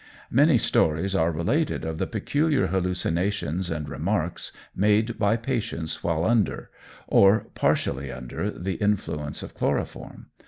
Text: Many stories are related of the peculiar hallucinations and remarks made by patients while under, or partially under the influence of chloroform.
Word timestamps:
Many 0.31 0.57
stories 0.57 1.13
are 1.13 1.31
related 1.31 1.85
of 1.85 1.99
the 1.99 2.07
peculiar 2.07 2.65
hallucinations 2.65 3.69
and 3.69 3.87
remarks 3.87 4.51
made 4.75 5.19
by 5.19 5.37
patients 5.37 6.03
while 6.03 6.25
under, 6.25 6.71
or 7.07 7.49
partially 7.53 8.11
under 8.11 8.49
the 8.49 8.77
influence 8.77 9.43
of 9.43 9.53
chloroform. 9.53 10.31